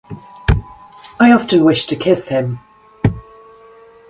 [1.19, 2.57] I often wished to kiss him.